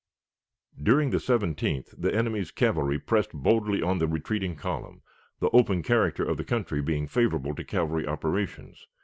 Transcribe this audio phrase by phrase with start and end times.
[0.81, 5.03] During the 17th the enemy's cavalry pressed boldly on the retreating column,
[5.39, 8.87] the open character of the country being favorable to cavalry operations.